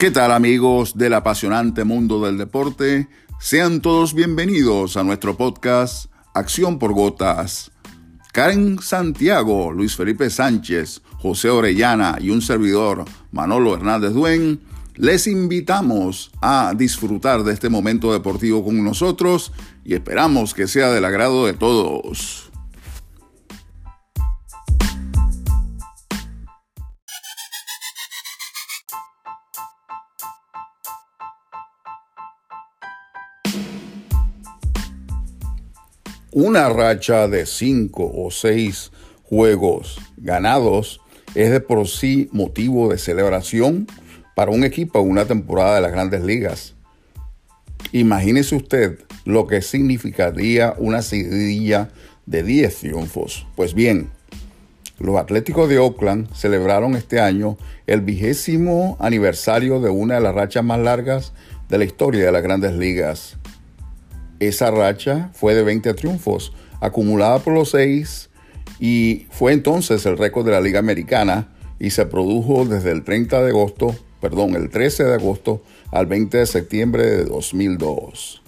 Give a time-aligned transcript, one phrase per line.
[0.00, 3.06] ¿Qué tal amigos del apasionante mundo del deporte?
[3.38, 7.70] Sean todos bienvenidos a nuestro podcast Acción por Gotas.
[8.32, 14.62] Karen Santiago, Luis Felipe Sánchez, José Orellana y un servidor, Manolo Hernández Duen,
[14.94, 19.52] les invitamos a disfrutar de este momento deportivo con nosotros
[19.84, 22.49] y esperamos que sea del agrado de todos.
[36.42, 38.92] Una racha de cinco o seis
[39.24, 41.02] juegos ganados
[41.34, 43.86] es de por sí motivo de celebración
[44.34, 46.76] para un equipo en una temporada de las grandes ligas.
[47.92, 51.90] Imagínese usted lo que significaría una seguidilla
[52.24, 53.46] de 10 triunfos.
[53.54, 54.08] Pues bien,
[54.98, 60.64] los Atléticos de Oakland celebraron este año el vigésimo aniversario de una de las rachas
[60.64, 61.34] más largas
[61.68, 63.36] de la historia de las grandes ligas.
[64.40, 68.30] Esa racha fue de 20 triunfos, acumulada por los seis,
[68.80, 73.42] y fue entonces el récord de la Liga Americana y se produjo desde el 30
[73.42, 78.42] de agosto, perdón, el 13 de agosto al 20 de septiembre de 2002.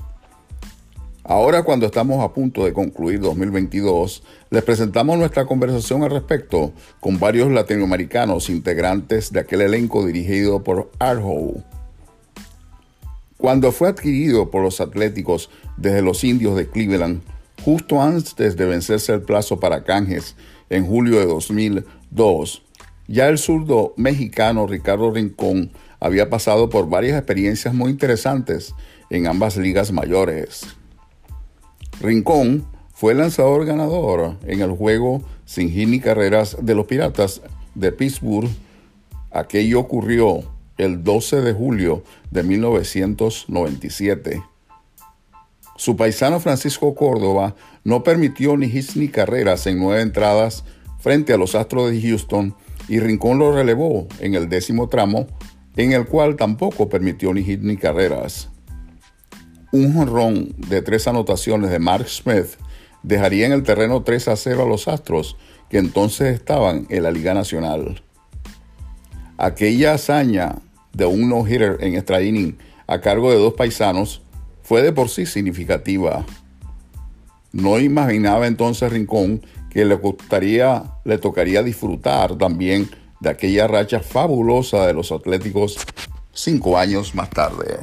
[1.25, 7.21] Ahora cuando estamos a punto de concluir 2022, les presentamos nuestra conversación al respecto con
[7.21, 11.63] varios latinoamericanos integrantes de aquel elenco dirigido por Arho.
[13.43, 17.23] Cuando fue adquirido por los Atléticos desde los indios de Cleveland,
[17.65, 20.37] justo antes de vencerse el plazo para canjes
[20.71, 22.63] en julio de 2002,
[23.09, 28.77] ya el zurdo mexicano Ricardo Rincón había pasado por varias experiencias muy interesantes
[29.11, 30.65] en ambas ligas mayores.
[32.01, 37.43] Rincón fue lanzador ganador en el juego sin hit ni carreras de los Piratas
[37.75, 38.51] de Pittsburgh.
[39.33, 40.45] Aquello ocurrió
[40.79, 44.43] el 12 de julio de 1997.
[45.77, 50.65] Su paisano Francisco Córdoba no permitió ni hits ni carreras en nueve entradas
[51.01, 52.55] frente a los Astros de Houston
[52.89, 55.27] y Rincón lo relevó en el décimo tramo,
[55.77, 58.51] en el cual tampoco permitió ni hits ni carreras.
[59.73, 62.59] Un jonrón de tres anotaciones de Mark Smith
[63.03, 65.37] dejaría en el terreno 3 a 0 a los Astros,
[65.69, 68.03] que entonces estaban en la Liga Nacional.
[69.43, 70.55] Aquella hazaña
[70.93, 74.23] de un no-hitter en extra inning a cargo de dos paisanos
[74.63, 76.25] fue de por sí significativa.
[77.51, 82.89] No imaginaba entonces Rincón que le, gustaría, le tocaría disfrutar también
[83.19, 85.77] de aquella racha fabulosa de los Atléticos
[86.31, 87.81] cinco años más tarde.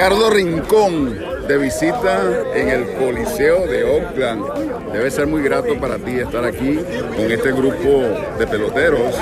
[0.00, 2.22] Ricardo Rincón de visita
[2.54, 4.90] en el Coliseo de Oakland.
[4.94, 6.80] Debe ser muy grato para ti estar aquí
[7.14, 8.02] con este grupo
[8.38, 9.14] de peloteros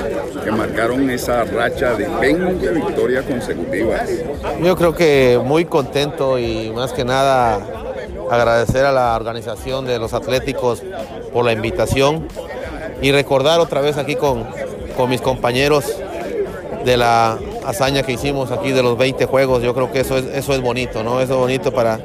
[0.45, 4.09] que marcaron esa racha de 20 victorias consecutivas.
[4.63, 7.59] Yo creo que muy contento y más que nada
[8.31, 10.85] agradecer a la organización de los Atléticos
[11.33, 12.29] por la invitación
[13.03, 14.47] y recordar otra vez aquí con,
[14.97, 15.93] con mis compañeros
[16.85, 19.63] de la hazaña que hicimos aquí de los 20 juegos.
[19.63, 21.21] Yo creo que eso es, eso es bonito, ¿no?
[21.21, 21.99] Eso es bonito para,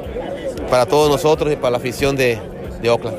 [0.69, 2.39] para todos nosotros y para la afición de,
[2.81, 3.17] de Oakland.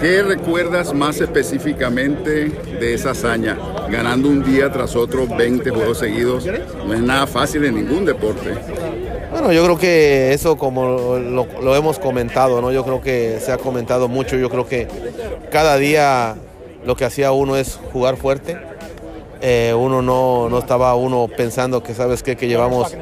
[0.00, 3.58] ¿Qué recuerdas más específicamente de esa hazaña?
[3.90, 6.46] Ganando un día tras otro 20 juegos seguidos
[6.86, 8.54] no es nada fácil en ningún deporte.
[9.32, 12.70] Bueno, yo creo que eso como lo, lo, hemos comentado, ¿no?
[12.70, 14.86] Yo creo que se ha comentado mucho, yo creo que
[15.50, 16.36] cada día
[16.86, 18.56] lo que hacía uno es jugar fuerte,
[19.40, 22.96] eh, uno no, no, estaba uno pensando que sabes qué, que llevamos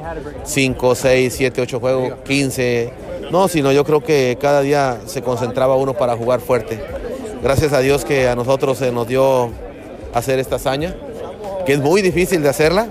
[0.44, 2.92] 5, 6, 7, 8 juegos, 15.
[3.30, 6.78] No, sino yo creo que cada día se concentraba uno para jugar fuerte.
[7.42, 9.50] Gracias a Dios que a nosotros se nos dio
[10.14, 10.94] hacer esta hazaña,
[11.64, 12.86] que es muy difícil de hacerla,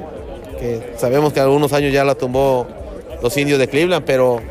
[0.60, 2.68] que sabemos que algunos años ya la tumbó
[3.22, 4.42] los indios de Cleveland, pero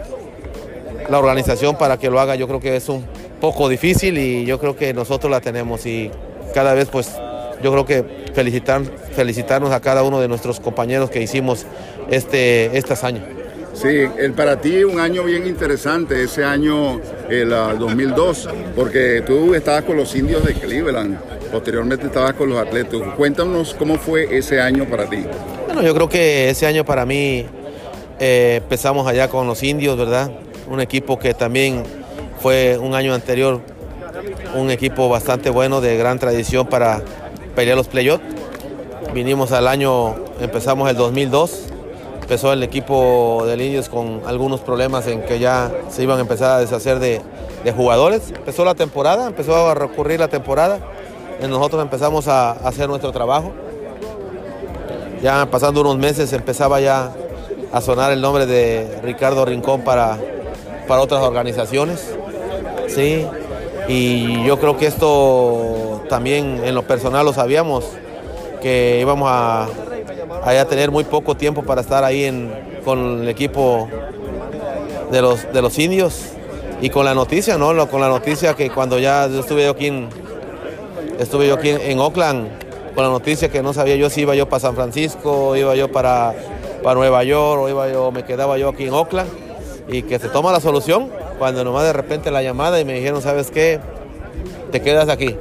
[1.08, 3.04] la organización para que lo haga yo creo que es un
[3.40, 6.10] poco difícil y yo creo que nosotros la tenemos y
[6.54, 7.14] cada vez pues
[7.62, 8.82] yo creo que felicitar,
[9.14, 11.66] felicitarnos a cada uno de nuestros compañeros que hicimos
[12.10, 13.24] este, este hazaña.
[13.74, 19.52] Sí, el, para ti un año bien interesante, ese año, el uh, 2002, porque tú
[19.54, 21.18] estabas con los indios de Cleveland,
[21.50, 23.00] posteriormente estabas con los atletas.
[23.16, 25.24] Cuéntanos cómo fue ese año para ti.
[25.66, 27.46] Bueno, yo creo que ese año para mí
[28.20, 30.30] eh, empezamos allá con los indios, ¿verdad?
[30.70, 31.82] Un equipo que también
[32.40, 33.60] fue un año anterior,
[34.54, 37.02] un equipo bastante bueno, de gran tradición para
[37.54, 38.24] pelear los playoffs.
[39.12, 41.74] Vinimos al año, empezamos el 2002
[42.24, 46.52] empezó el equipo de Indios con algunos problemas en que ya se iban a empezar
[46.52, 47.20] a deshacer de,
[47.62, 48.30] de jugadores.
[48.30, 50.78] Empezó la temporada, empezó a recurrir la temporada
[51.42, 53.52] y nosotros empezamos a hacer nuestro trabajo.
[55.22, 57.12] Ya pasando unos meses empezaba ya
[57.72, 60.18] a sonar el nombre de Ricardo Rincón para,
[60.88, 62.14] para otras organizaciones.
[62.88, 63.26] Sí,
[63.86, 67.86] y yo creo que esto también en lo personal lo sabíamos,
[68.62, 69.66] que íbamos a,
[70.44, 73.88] a tener muy poco tiempo para estar ahí en, con el equipo
[75.10, 76.26] de los, de los indios
[76.80, 77.88] y con la noticia, ¿no?
[77.88, 80.08] Con la noticia que cuando ya estuve yo aquí en,
[81.18, 82.46] estuve yo aquí en Oakland,
[82.94, 85.90] con la noticia que no sabía yo si iba yo para San Francisco, iba yo
[85.90, 86.32] para,
[86.84, 89.28] para Nueva York o iba yo, me quedaba yo aquí en Oakland
[89.88, 91.10] y que se toma la solución
[91.40, 93.80] cuando nomás de repente la llamada y me dijeron, ¿sabes qué?
[94.70, 95.34] Te quedas aquí.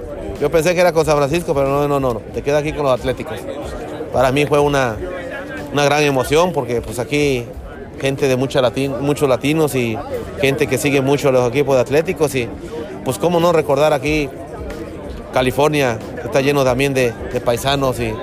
[0.43, 2.19] Yo pensé que era con San Francisco, pero no, no, no, no.
[2.19, 3.39] te quedas aquí con los Atléticos.
[4.11, 4.97] Para mí fue una,
[5.71, 7.45] una gran emoción porque pues aquí
[8.01, 8.61] gente de muchos
[9.29, 9.97] latinos y
[10.41, 12.49] gente que sigue mucho los equipos de Atléticos y
[13.05, 14.27] pues cómo no recordar aquí
[15.33, 17.13] California, que está lleno también de
[17.45, 18.13] paisanos y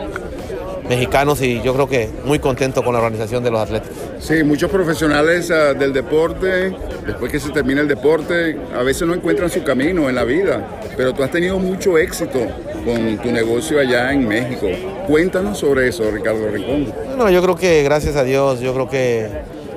[0.89, 3.97] mexicanos y yo creo que muy contento con la organización de los Atléticos.
[4.19, 6.75] Sí, muchos profesionales uh, del deporte,
[7.07, 10.67] después que se termina el deporte, a veces no encuentran su camino en la vida,
[10.97, 12.41] pero tú has tenido mucho éxito
[12.85, 14.67] con tu negocio allá en México.
[15.07, 16.93] Cuéntanos sobre eso, Ricardo Rincón.
[17.07, 19.29] Bueno, yo creo que gracias a Dios, yo creo que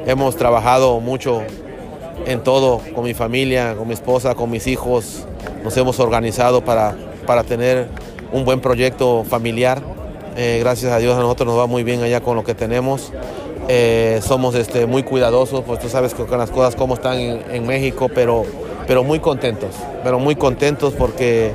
[0.06, 1.44] hemos trabajado mucho
[2.26, 5.26] en todo, con mi familia, con mi esposa, con mis hijos.
[5.64, 6.96] Nos hemos organizado para,
[7.26, 7.88] para tener
[8.32, 9.82] un buen proyecto familiar.
[10.36, 13.12] Eh, gracias a Dios a nosotros nos va muy bien allá con lo que tenemos.
[13.70, 18.10] Eh, somos este, muy cuidadosos, pues tú sabes con las cosas como están en, México,
[18.14, 18.44] pero,
[18.88, 21.52] pero muy contentos, pero muy contentos porque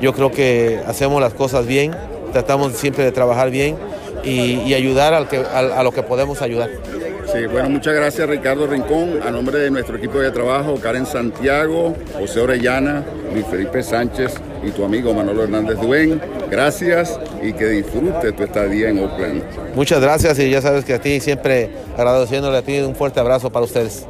[0.00, 1.94] yo creo que hacemos las cosas bien,
[2.32, 3.76] tratamos siempre de trabajar bien
[4.24, 6.70] y, ayudar al que, a, lo que podemos ayudar.
[7.30, 9.20] Sí, bueno, muchas gracias Ricardo Rincón.
[9.22, 14.34] A nombre de nuestro equipo de trabajo, Karen Santiago, José Orellana, Luis Felipe Sánchez
[14.64, 19.42] y tu amigo Manolo Hernández Duen, gracias y que disfrutes tu estadía en Oakland.
[19.74, 23.50] Muchas gracias y ya sabes que a ti siempre agradeciéndole a ti un fuerte abrazo
[23.50, 24.06] para ustedes.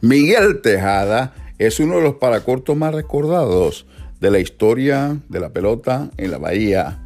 [0.00, 3.86] Miguel Tejada es uno de los paracortos más recordados
[4.20, 7.01] de la historia de la pelota en la Bahía.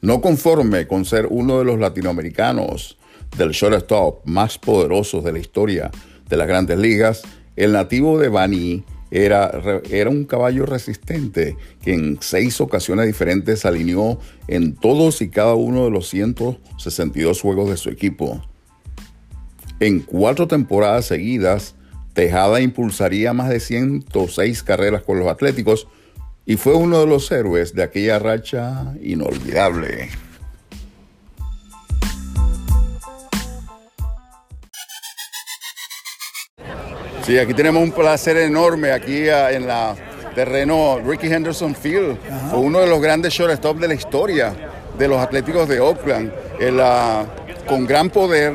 [0.00, 2.96] No conforme con ser uno de los latinoamericanos
[3.36, 5.90] del shortstop más poderosos de la historia
[6.28, 7.22] de las grandes ligas,
[7.56, 14.20] el nativo de Bani era, era un caballo resistente que en seis ocasiones diferentes alineó
[14.46, 18.42] en todos y cada uno de los 162 juegos de su equipo.
[19.80, 21.74] En cuatro temporadas seguidas,
[22.12, 25.86] Tejada impulsaría más de 106 carreras con los Atléticos
[26.48, 30.08] y fue uno de los héroes de aquella racha inolvidable.
[37.26, 39.94] Sí, aquí tenemos un placer enorme aquí en la
[40.34, 42.56] terreno Ricky Henderson Field, Ajá.
[42.56, 44.54] uno de los grandes shortstop de la historia
[44.98, 47.26] de los Atléticos de Oakland, el, uh,
[47.66, 48.54] con gran poder,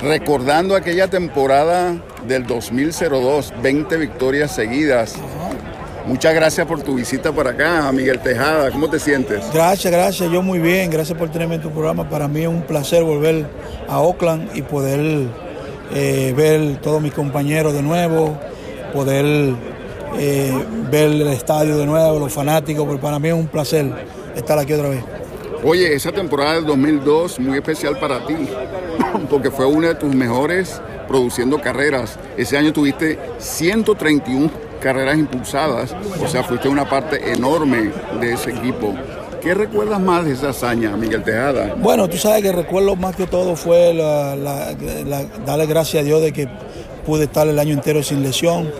[0.00, 5.14] recordando aquella temporada del 2002, 20 victorias seguidas.
[6.10, 8.72] Muchas gracias por tu visita por acá, Miguel Tejada.
[8.72, 9.44] ¿Cómo te sientes?
[9.54, 10.28] Gracias, gracias.
[10.28, 10.90] Yo muy bien.
[10.90, 12.10] Gracias por tenerme en tu programa.
[12.10, 13.46] Para mí es un placer volver
[13.88, 15.28] a Oakland y poder
[15.94, 18.36] eh, ver todos mis compañeros de nuevo,
[18.92, 19.54] poder
[20.18, 20.52] eh,
[20.90, 22.84] ver el estadio de nuevo, los fanáticos.
[22.86, 23.86] Porque para mí es un placer
[24.34, 25.04] estar aquí otra vez.
[25.62, 28.34] Oye, esa temporada del 2002 muy especial para ti,
[29.30, 32.18] porque fue una de tus mejores produciendo carreras.
[32.36, 38.94] Ese año tuviste 131 carreras impulsadas, o sea, fuiste una parte enorme de ese equipo.
[39.40, 41.74] ¿Qué recuerdas más de esa hazaña, Miguel Tejada?
[41.78, 43.94] Bueno, tú sabes que recuerdo más que todo fue
[45.46, 46.48] darle gracias a Dios de que
[47.06, 48.70] pude estar el año entero sin lesión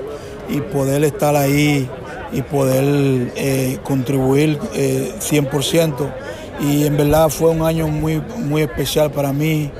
[0.50, 1.88] y poder estar ahí
[2.32, 6.12] y poder eh, contribuir eh, 100%.
[6.60, 9.70] Y en verdad fue un año muy, muy especial para mí,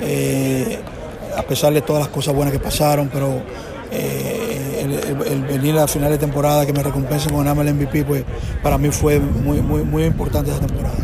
[0.00, 0.78] eh,
[1.36, 3.42] a pesar de todas las cosas buenas que pasaron, pero
[4.58, 8.24] eh, el, venir a final de temporada que me recompensen con el MVP, pues
[8.62, 10.96] para mí fue muy, muy, muy importante esa temporada.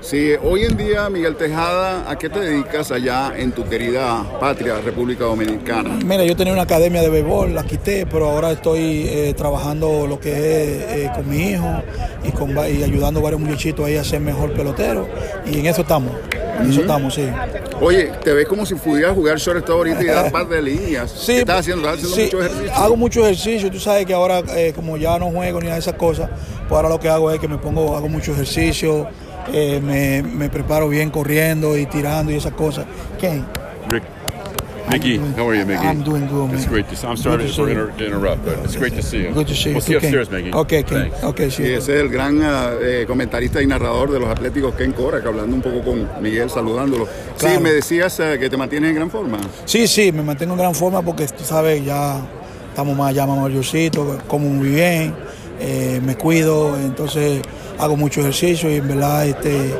[0.00, 4.80] Sí, hoy en día, Miguel Tejada, ¿a qué te dedicas allá en tu querida patria,
[4.80, 5.98] República Dominicana?
[6.02, 10.18] Mira, yo tenía una academia de béisbol, la quité, pero ahora estoy eh, trabajando lo
[10.18, 11.82] que es eh, con mi hijo
[12.24, 15.06] y, con, y ayudando a varios muchachitos ahí a ser mejor pelotero
[15.44, 16.12] y en eso estamos.
[16.60, 17.28] En eso estamos, sí.
[17.80, 21.10] Oye, te ves como si pudieras jugar shortstop ahorita y dar par de líneas.
[21.10, 21.88] Sí, ¿Qué estás haciendo?
[21.88, 22.74] ¿Estás haciendo sí, mucho ejercicio?
[22.74, 23.70] Hago mucho ejercicio.
[23.70, 26.30] Tú sabes que ahora, eh, como ya no juego ni nada de esas cosas,
[26.68, 29.06] pues ahora lo que hago es que me pongo, hago mucho ejercicio,
[29.52, 32.86] eh, me, me preparo bien corriendo y tirando y esas cosas.
[33.18, 33.44] ¿Quién?
[34.90, 35.86] Mickey, doing- how are you, Mickey?
[35.86, 36.72] I'm doing good, It's man.
[36.72, 37.06] great to see.
[37.06, 37.68] I'm sorry to you.
[37.68, 39.32] inter- to interrupt, but it's great to see you.
[39.34, 39.74] Good to see you.
[39.76, 40.50] We'll see you upstairs, Mickey.
[40.52, 41.10] Okay, Ken.
[41.22, 44.92] Okay, Sí, ese es el gran ah, eh, comentarista y narrador de los Atléticos Ken
[44.92, 47.06] Cora, que hablando un poco con Miguel, saludándolo.
[47.36, 49.38] Sí, me decías eh, que te mantienes en gran forma.
[49.64, 52.20] Sí, sí, me mantengo en gran forma porque tú sabes, ya
[52.70, 55.14] estamos más, ya más mayorcitos, como muy bien,
[55.60, 57.42] eh, me cuido, entonces
[57.78, 59.72] hago mucho ejercicio y en verdad este, eh,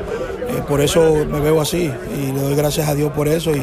[0.69, 3.62] por eso me veo así y le doy gracias a Dios por eso y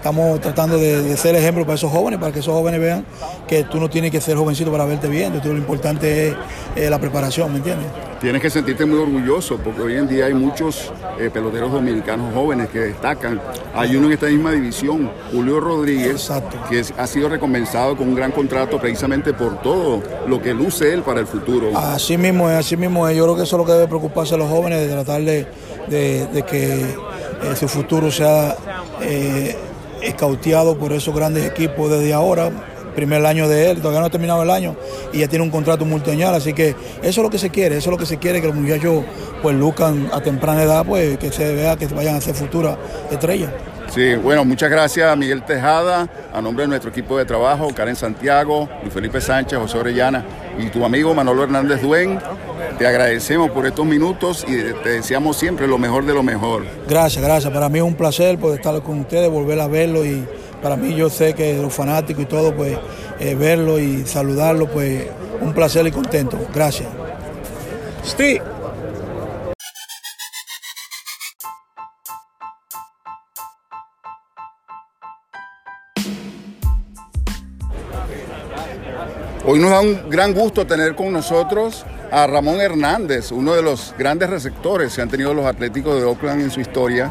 [0.00, 3.04] estamos tratando de, de ser ejemplo para esos jóvenes, para que esos jóvenes vean
[3.46, 6.34] que tú no tienes que ser jovencito para verte bien, lo importante es
[6.74, 7.86] eh, la preparación, ¿me entiendes?
[8.18, 12.68] Tienes que sentirte muy orgulloso porque hoy en día hay muchos eh, peloteros dominicanos jóvenes
[12.70, 13.40] que destacan.
[13.74, 16.56] Hay uno en esta misma división, Julio Rodríguez, Exacto.
[16.70, 20.92] que es- ha sido recompensado con un gran contrato precisamente por todo lo que luce
[20.94, 21.76] él para el futuro.
[21.76, 23.16] Así mismo es, así mismo es.
[23.16, 25.46] Yo creo que eso es lo que debe preocuparse a los jóvenes, de tratar de,
[25.88, 28.54] de- de que eh, su futuro sea
[30.02, 32.50] escauteado por esos grandes equipos desde ahora.
[32.94, 34.74] Primer año de él, todavía no ha terminado el año
[35.12, 37.88] y ya tiene un contrato multianual, así que eso es lo que se quiere, eso
[37.88, 39.04] es lo que se quiere, que los muchachos
[39.40, 42.76] pues luzcan a temprana edad, pues que se vea que vayan a ser futuras
[43.08, 43.52] estrellas.
[43.94, 47.96] Sí, bueno, muchas gracias a Miguel Tejada, a nombre de nuestro equipo de trabajo, Karen
[47.96, 50.24] Santiago, Luis Felipe Sánchez, José Orellana
[50.58, 52.18] y tu amigo Manolo Hernández Duen.
[52.80, 56.64] Te agradecemos por estos minutos y te deseamos siempre lo mejor de lo mejor.
[56.88, 57.52] Gracias, gracias.
[57.52, 60.26] Para mí es un placer poder estar con ustedes, volver a verlo y
[60.62, 62.78] para mí yo sé que los fanáticos y todo, pues
[63.18, 65.08] eh, verlo y saludarlo, pues
[65.42, 66.38] un placer y contento.
[66.54, 66.88] Gracias.
[68.02, 68.40] Steve.
[79.44, 83.94] Hoy nos da un gran gusto tener con nosotros a Ramón Hernández, uno de los
[83.96, 87.10] grandes receptores que han tenido los Atléticos de Oakland en su historia.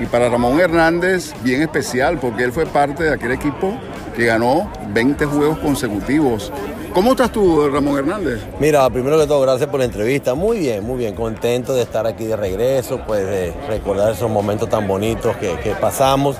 [0.00, 3.78] Y para Ramón Hernández, bien especial, porque él fue parte de aquel equipo
[4.16, 6.52] que ganó 20 juegos consecutivos.
[6.92, 8.40] ¿Cómo estás tú, Ramón Hernández?
[8.60, 10.34] Mira, primero que todo, gracias por la entrevista.
[10.34, 11.14] Muy bien, muy bien.
[11.14, 16.36] Contento de estar aquí de regreso, pues de recordar esos momentos tan bonitos que, pasamos,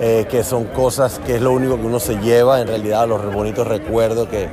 [0.00, 3.32] eh, que son cosas que es lo único que uno se lleva, en realidad, los
[3.32, 4.48] bonitos recuerdos que,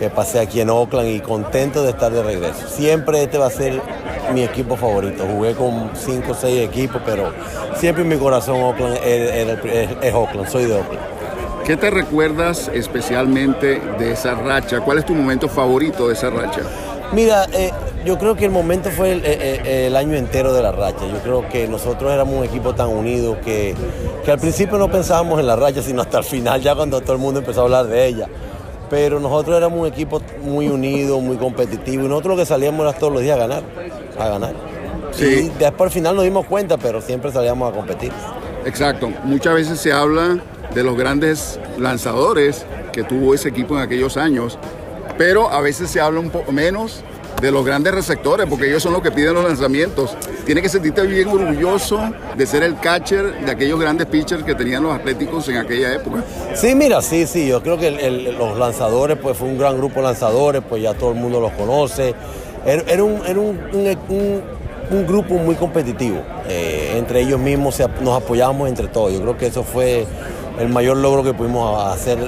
[0.00, 2.66] que pasé aquí en Oakland y contento de estar de regreso.
[2.68, 3.80] Siempre este va a ser
[4.34, 5.24] mi equipo favorito.
[5.30, 7.30] Jugué con cinco o seis equipos, pero
[7.76, 9.30] siempre en mi corazón Oakland es,
[9.64, 11.00] es- es Oakland, soy de Oakland.
[11.66, 14.80] ¿Qué te recuerdas especialmente de esa racha?
[14.80, 16.62] ¿Cuál es tu momento favorito de esa racha?
[17.12, 17.70] Mira, eh,
[18.06, 21.06] yo creo que el momento fue el, eh, eh, el año entero de la racha.
[21.12, 23.74] Yo creo que nosotros éramos un equipo tan unido que,
[24.24, 27.12] que al principio no pensábamos en la racha, sino hasta el final, ya cuando todo
[27.12, 28.26] el mundo empezó a hablar de ella.
[28.90, 32.92] Pero nosotros éramos un equipo muy unido, muy competitivo, y nosotros lo que salíamos era
[32.98, 33.62] todos los días a ganar,
[34.18, 34.54] a ganar.
[35.12, 35.24] Sí.
[35.54, 38.12] Y después al final nos dimos cuenta, pero siempre salíamos a competir.
[38.64, 39.10] Exacto.
[39.24, 40.40] Muchas veces se habla
[40.74, 44.58] de los grandes lanzadores que tuvo ese equipo en aquellos años,
[45.16, 47.02] pero a veces se habla un poco menos
[47.40, 50.16] de los grandes receptores, porque ellos son los que piden los lanzamientos.
[50.44, 52.00] Tienes que sentirte bien orgulloso
[52.36, 56.22] de ser el catcher de aquellos grandes pitchers que tenían los Atléticos en aquella época.
[56.54, 57.90] Sí, mira, sí, sí, yo creo que
[58.38, 61.52] los lanzadores, pues fue un gran grupo de lanzadores, pues ya todo el mundo los
[61.52, 62.14] conoce.
[62.66, 63.60] Era, un, era un-
[64.90, 66.18] un- grupo muy competitivo.
[66.48, 69.12] Eh, entre ellos mismos nos apoyábamos entre todos.
[69.12, 70.04] Yo creo que eso fue
[70.58, 72.18] el mayor logro que pudimos hacer,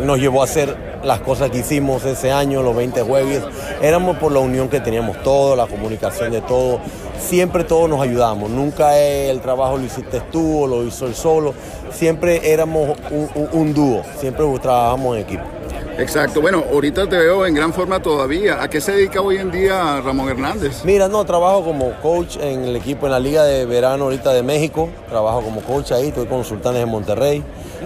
[0.00, 3.42] nos llevó a hacer las cosas que hicimos ese año, los 20 juegos.
[3.82, 6.80] Éramos por la unión que teníamos todos, la comunicación de todos.
[7.18, 8.50] Siempre todos nos ayudamos.
[8.50, 11.54] Nunca el trabajo lo hiciste tú o lo hizo él solo.
[11.92, 14.02] Siempre éramos un, un- un dúo.
[14.18, 15.42] Siempre trabajamos en equipo.
[15.98, 16.40] Exacto.
[16.40, 18.62] Bueno, ahorita te veo en gran forma todavía.
[18.62, 20.82] ¿A qué se dedica hoy en día Ramón Hernández?
[20.84, 24.42] Mira, no, trabajo como coach en el equipo en la Liga de Verano ahorita de
[24.42, 24.88] México.
[25.10, 27.42] Trabajo como coach ahí, estoy con los Sultanes de Monterrey.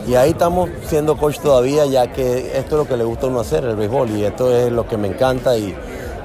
[0.06, 3.30] Y ahí estamos siendo coach todavía, ya que esto es lo que le gusta a
[3.30, 4.10] uno hacer, el béisbol.
[4.10, 5.56] Y esto es lo que me encanta.
[5.56, 5.74] Y,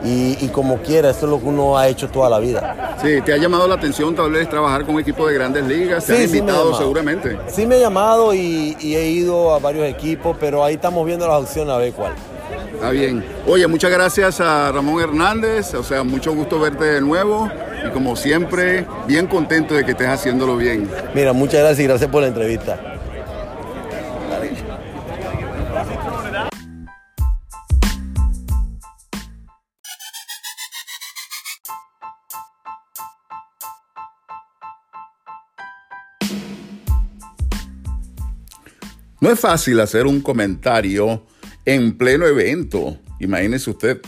[0.03, 2.95] y, y como quiera, esto es lo que uno ha hecho toda la vida.
[3.01, 6.05] Sí, ¿te ha llamado la atención tal vez trabajar con un equipo de grandes ligas?
[6.05, 7.37] Te han Sí, sí me ha invitado seguramente.
[7.47, 11.27] Sí me he llamado y, y he ido a varios equipos, pero ahí estamos viendo
[11.27, 12.13] las opciones a ver cuál.
[12.73, 13.25] Está bien.
[13.45, 15.73] Oye, muchas gracias a Ramón Hernández.
[15.73, 17.49] O sea, mucho gusto verte de nuevo.
[17.85, 20.89] Y como siempre, bien contento de que estés haciéndolo bien.
[21.13, 22.98] Mira, muchas gracias y gracias por la entrevista.
[39.21, 41.25] No es fácil hacer un comentario
[41.65, 42.97] en pleno evento.
[43.19, 44.01] Imagínese usted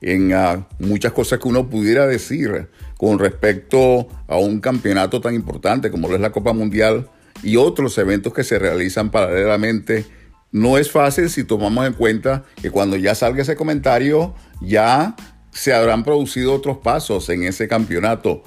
[0.00, 5.90] en uh, muchas cosas que uno pudiera decir con respecto a un campeonato tan importante
[5.90, 7.08] como lo es la Copa Mundial
[7.42, 10.04] y otros eventos que se realizan paralelamente.
[10.52, 15.16] No es fácil si tomamos en cuenta que cuando ya salga ese comentario ya
[15.50, 18.42] se habrán producido otros pasos en ese campeonato.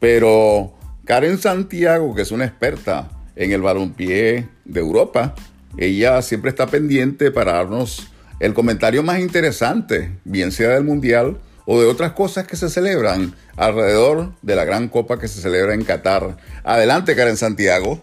[0.00, 5.34] Pero Karen Santiago, que es una experta en el balompié de Europa,
[5.76, 8.08] ella siempre está pendiente para darnos
[8.40, 13.34] el comentario más interesante, bien sea del Mundial o de otras cosas que se celebran
[13.56, 16.36] alrededor de la gran copa que se celebra en Qatar.
[16.62, 17.98] Adelante, Karen Santiago.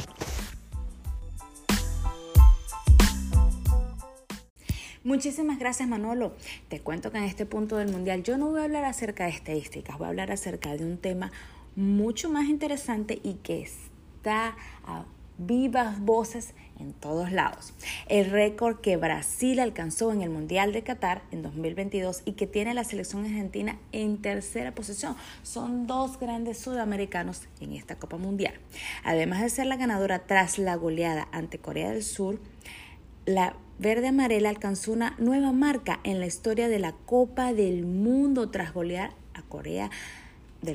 [5.04, 6.36] Muchísimas gracias Manolo.
[6.70, 9.32] Te cuento que en este punto del Mundial yo no voy a hablar acerca de
[9.32, 11.32] estadísticas, voy a hablar acerca de un tema
[11.76, 14.56] mucho más interesante y que está
[15.46, 17.74] vivas voces en todos lados.
[18.08, 22.74] El récord que Brasil alcanzó en el Mundial de Qatar en 2022 y que tiene
[22.74, 25.16] la selección argentina en tercera posición.
[25.44, 28.54] Son dos grandes sudamericanos en esta Copa Mundial.
[29.04, 32.40] Además de ser la ganadora tras la goleada ante Corea del Sur,
[33.26, 38.50] la verde amarela alcanzó una nueva marca en la historia de la Copa del Mundo
[38.50, 40.21] tras golear a Corea del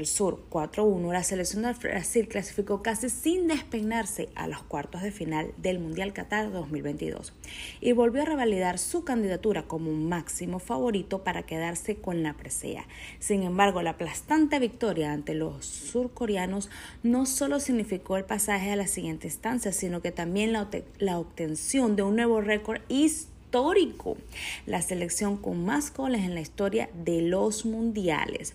[0.05, 5.53] Sur 4-1, la selección de Brasil clasificó casi sin despeinarse a los cuartos de final
[5.59, 7.33] del Mundial Qatar 2022
[7.81, 12.87] y volvió a revalidar su candidatura como un máximo favorito para quedarse con la presea.
[13.21, 16.69] Sin embargo, la aplastante victoria ante los surcoreanos
[17.05, 21.95] no solo significó el pasaje a la siguiente instancia, sino que también la, la obtención
[21.95, 24.19] de un nuevo récord histórico histórico,
[24.67, 28.55] la selección con más goles en la historia de los mundiales.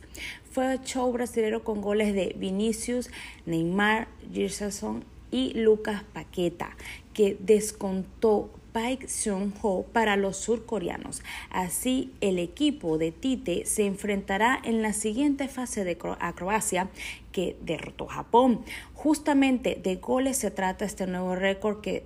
[0.52, 3.10] Fue show brasilero con goles de Vinicius,
[3.48, 6.78] Neymar, Gerson y Lucas Paqueta,
[7.16, 11.24] que descontó Paik Seung-ho para los surcoreanos.
[11.50, 16.90] Así, el equipo de Tite se enfrentará en la siguiente fase de a Croacia,
[17.32, 18.64] que derrotó a Japón.
[18.94, 22.06] Justamente de goles se trata este nuevo récord que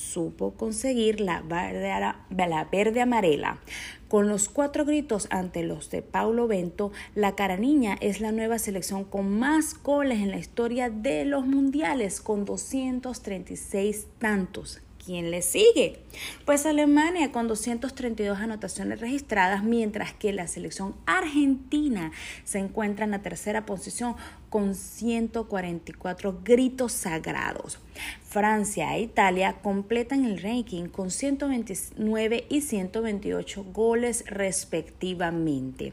[0.00, 3.60] supo conseguir la verde, la verde amarela.
[4.08, 8.58] Con los cuatro gritos ante los de Paulo Bento, la cara niña es la nueva
[8.58, 14.80] selección con más goles en la historia de los mundiales, con 236 tantos.
[15.04, 16.00] ¿Quién le sigue?
[16.44, 22.12] Pues Alemania con 232 anotaciones registradas, mientras que la selección argentina
[22.44, 24.16] se encuentra en la tercera posición
[24.50, 27.78] con 144 gritos sagrados.
[28.22, 35.92] Francia e Italia completan el ranking con 129 y 128 goles respectivamente.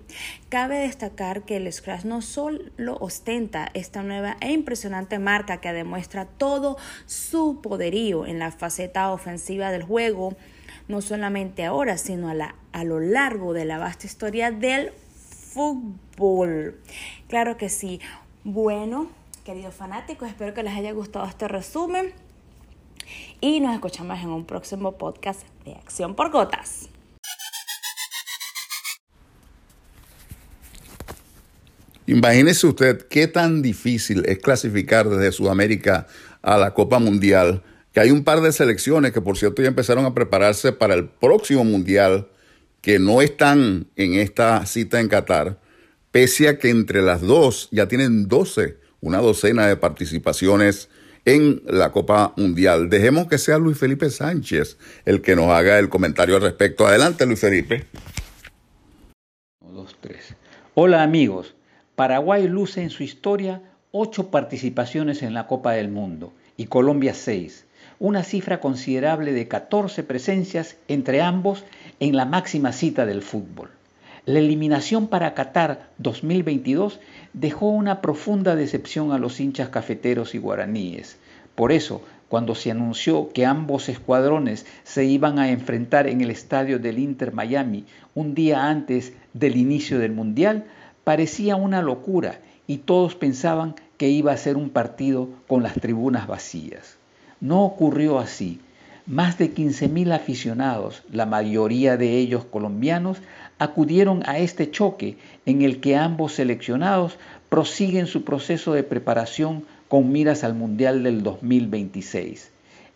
[0.49, 6.25] Cabe destacar que el Scratch no solo ostenta esta nueva e impresionante marca que demuestra
[6.25, 10.35] todo su poderío en la faceta ofensiva del juego,
[10.87, 14.91] no solamente ahora, sino a, la, a lo largo de la vasta historia del
[15.53, 16.79] fútbol.
[17.27, 17.99] Claro que sí.
[18.49, 19.11] Bueno,
[19.43, 22.13] queridos fanáticos, espero que les haya gustado este resumen
[23.41, 26.87] y nos escuchamos en un próximo podcast de Acción por Gotas.
[32.05, 36.07] Imagínese usted qué tan difícil es clasificar desde Sudamérica
[36.41, 40.05] a la Copa Mundial, que hay un par de selecciones que por cierto ya empezaron
[40.05, 42.29] a prepararse para el próximo Mundial,
[42.79, 45.66] que no están en esta cita en Qatar,
[46.11, 50.89] pese a que entre las dos ya tienen 12, una docena de participaciones
[51.25, 52.89] en la Copa Mundial.
[52.89, 56.87] Dejemos que sea Luis Felipe Sánchez el que nos haga el comentario al respecto.
[56.87, 57.85] Adelante, Luis Felipe.
[59.59, 60.35] dos, tres.
[60.73, 61.55] Hola amigos.
[61.95, 67.65] Paraguay luce en su historia ocho participaciones en la Copa del Mundo y Colombia seis,
[67.99, 71.63] una cifra considerable de 14 presencias entre ambos
[71.99, 73.69] en la máxima cita del fútbol.
[74.27, 76.99] La eliminación para Qatar 2022
[77.31, 81.17] dejó una profunda decepción a los hinchas cafeteros y guaraníes.
[81.55, 86.77] Por eso, cuando se anunció que ambos escuadrones se iban a enfrentar en el estadio
[86.77, 87.85] del Inter Miami
[88.15, 90.65] un día antes del inicio del Mundial,
[91.05, 96.27] parecía una locura y todos pensaban que iba a ser un partido con las tribunas
[96.27, 96.97] vacías.
[97.39, 98.59] No ocurrió así.
[99.05, 103.19] Más de 15.000 aficionados, la mayoría de ellos colombianos,
[103.59, 107.17] acudieron a este choque en el que ambos seleccionados
[107.49, 112.51] prosiguen su proceso de preparación con miras al Mundial del 2026.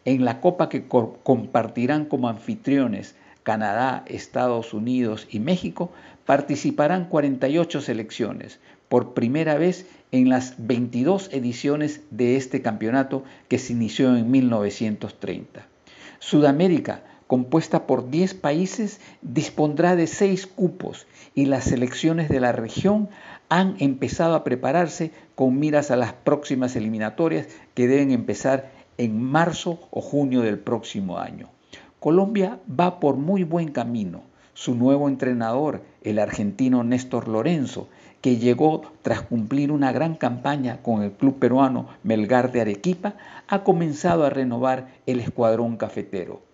[0.05, 5.91] En la Copa que compartirán como anfitriones Canadá, Estados Unidos y México,
[6.25, 13.73] participarán 48 selecciones, por primera vez en las 22 ediciones de este campeonato que se
[13.73, 15.65] inició en 1930.
[16.19, 23.07] Sudamérica, compuesta por 10 países, dispondrá de 6 cupos y las selecciones de la región
[23.47, 29.79] han empezado a prepararse con miras a las próximas eliminatorias que deben empezar en marzo
[29.91, 31.47] o junio del próximo año.
[32.01, 34.23] Colombia va por muy buen camino.
[34.53, 37.87] Su nuevo entrenador, el argentino Néstor Lorenzo,
[38.19, 43.15] que llegó tras cumplir una gran campaña con el club peruano Melgar de Arequipa,
[43.47, 46.50] ha comenzado a renovar el escuadrón cafetero.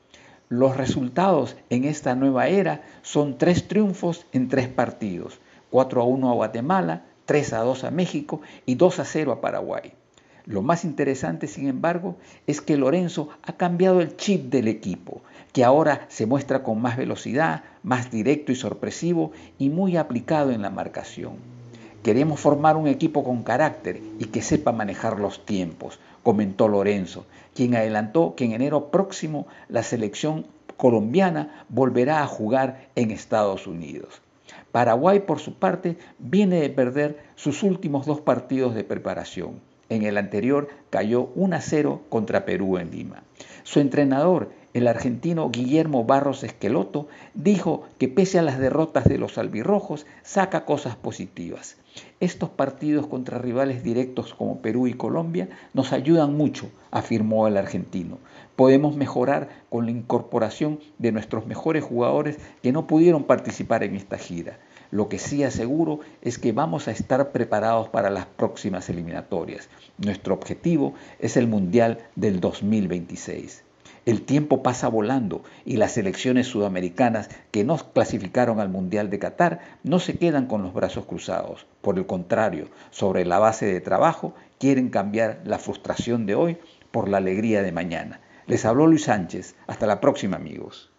[0.49, 6.29] Los resultados en esta nueva era son tres triunfos en tres partidos, 4 a 1
[6.29, 9.91] a Guatemala, 3 a 2 a México y 2 a 0 a Paraguay.
[10.45, 12.15] Lo más interesante, sin embargo,
[12.47, 16.95] es que Lorenzo ha cambiado el chip del equipo, que ahora se muestra con más
[16.95, 21.56] velocidad, más directo y sorpresivo y muy aplicado en la marcación.
[22.07, 27.75] Queremos formar un equipo con carácter y que sepa manejar los tiempos, comentó Lorenzo, quien
[27.75, 30.45] adelantó que en enero próximo la selección
[30.77, 34.21] colombiana volverá a jugar en Estados Unidos.
[34.71, 39.59] Paraguay, por su parte, viene de perder sus últimos dos partidos de preparación.
[39.89, 43.23] En el anterior cayó 1 a 0 contra Perú en Lima.
[43.63, 49.39] Su entrenador, el argentino Guillermo Barros Esqueloto, dijo que pese a las derrotas de los
[49.39, 51.77] albirrojos, saca cosas positivas.
[52.19, 58.19] Estos partidos contra rivales directos como Perú y Colombia nos ayudan mucho, afirmó el argentino.
[58.55, 64.19] Podemos mejorar con la incorporación de nuestros mejores jugadores que no pudieron participar en esta
[64.19, 64.59] gira.
[64.91, 69.69] Lo que sí aseguro es que vamos a estar preparados para las próximas eliminatorias.
[69.97, 73.63] Nuestro objetivo es el Mundial del 2026.
[74.07, 79.59] El tiempo pasa volando y las selecciones sudamericanas que no clasificaron al Mundial de Qatar
[79.83, 81.67] no se quedan con los brazos cruzados.
[81.81, 86.57] Por el contrario, sobre la base de trabajo quieren cambiar la frustración de hoy
[86.89, 88.21] por la alegría de mañana.
[88.45, 89.57] Les habló Luis Sánchez.
[89.67, 90.89] Hasta la próxima amigos.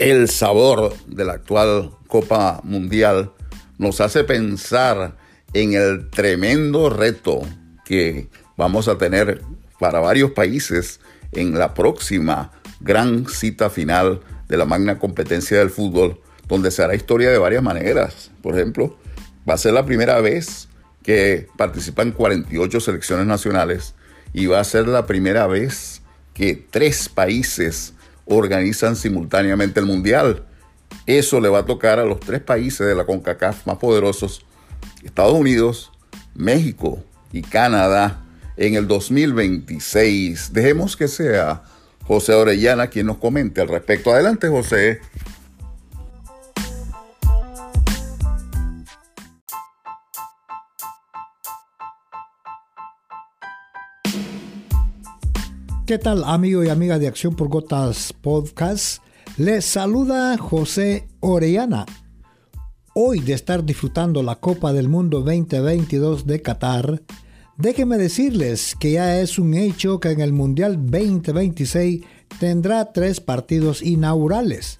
[0.00, 3.32] El sabor de la actual Copa Mundial
[3.76, 5.18] nos hace pensar
[5.52, 7.42] en el tremendo reto
[7.84, 9.42] que vamos a tener
[9.78, 11.00] para varios países
[11.32, 16.94] en la próxima gran cita final de la magna competencia del fútbol, donde se hará
[16.94, 18.30] historia de varias maneras.
[18.42, 18.96] Por ejemplo,
[19.46, 20.70] va a ser la primera vez
[21.02, 23.94] que participan 48 selecciones nacionales
[24.32, 26.00] y va a ser la primera vez
[26.32, 27.92] que tres países
[28.30, 30.44] organizan simultáneamente el Mundial.
[31.06, 34.44] Eso le va a tocar a los tres países de la CONCACAF más poderosos,
[35.02, 35.90] Estados Unidos,
[36.34, 38.24] México y Canadá,
[38.56, 40.52] en el 2026.
[40.52, 41.62] Dejemos que sea
[42.06, 44.12] José Orellana quien nos comente al respecto.
[44.12, 45.00] Adelante, José.
[55.90, 59.02] ¿Qué tal amigo y amiga de Acción por Gotas Podcast?
[59.36, 61.84] Les saluda José Orellana.
[62.94, 67.02] Hoy de estar disfrutando la Copa del Mundo 2022 de Qatar,
[67.56, 72.02] déjenme decirles que ya es un hecho que en el Mundial 2026
[72.38, 74.78] tendrá tres partidos inaugurales.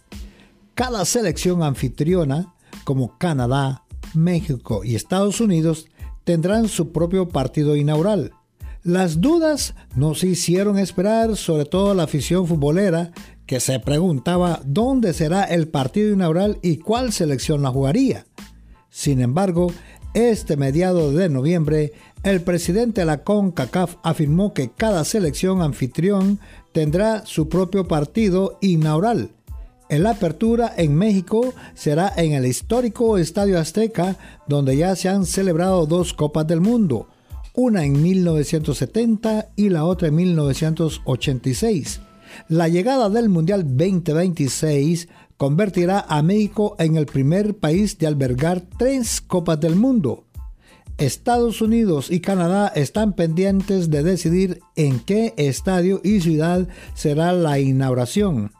[0.77, 3.83] Cada selección anfitriona, como Canadá,
[4.15, 5.89] México y Estados Unidos,
[6.23, 8.31] tendrán su propio partido inaugural.
[8.83, 13.13] Las dudas nos hicieron esperar, sobre todo la afición futbolera,
[13.45, 18.25] que se preguntaba dónde será el partido inaugural y cuál selección la jugaría.
[18.89, 19.71] Sin embargo,
[20.15, 26.41] este mediado de noviembre, el presidente de la CONCACAF afirmó que cada selección anfitrión
[26.73, 29.33] tendrá su propio partido inaugural.
[29.91, 34.17] En la apertura en México será en el histórico Estadio Azteca,
[34.47, 37.09] donde ya se han celebrado dos Copas del Mundo
[37.55, 42.01] una en 1970 y la otra en 1986.
[42.49, 49.21] La llegada del Mundial 2026 convertirá a México en el primer país de albergar tres
[49.21, 50.25] Copas del Mundo.
[50.99, 57.59] Estados Unidos y Canadá están pendientes de decidir en qué estadio y ciudad será la
[57.59, 58.53] inauguración.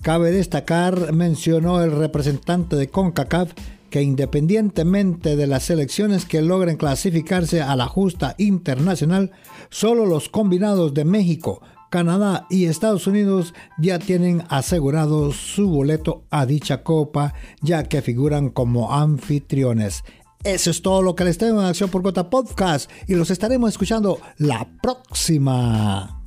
[0.00, 3.52] Cabe destacar, mencionó el representante de CONCACAF,
[3.94, 9.30] que independientemente de las selecciones que logren clasificarse a la justa internacional,
[9.70, 16.44] solo los combinados de México, Canadá y Estados Unidos ya tienen asegurado su boleto a
[16.44, 20.02] dicha copa, ya que figuran como anfitriones.
[20.42, 23.70] Eso es todo lo que les tengo en Acción por Gota Podcast y los estaremos
[23.70, 26.23] escuchando la próxima.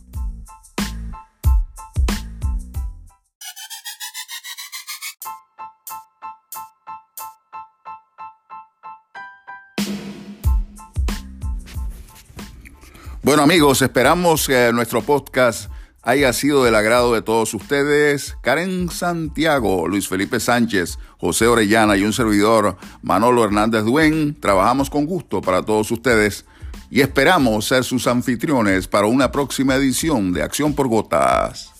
[13.27, 15.69] Bueno amigos, esperamos que nuestro podcast
[16.01, 18.37] haya sido del agrado de todos ustedes.
[18.41, 25.05] Karen Santiago, Luis Felipe Sánchez, José Orellana y un servidor, Manolo Hernández Duen, trabajamos con
[25.05, 26.45] gusto para todos ustedes
[26.89, 31.76] y esperamos ser sus anfitriones para una próxima edición de Acción por Gotas.